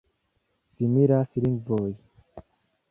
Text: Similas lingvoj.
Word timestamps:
Similas 0.79 1.29
lingvoj. 1.45 1.93